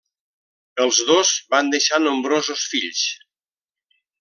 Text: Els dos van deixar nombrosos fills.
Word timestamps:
Els 0.85 1.01
dos 1.09 1.33
van 1.55 1.69
deixar 1.75 2.01
nombrosos 2.07 2.65
fills. 2.73 3.05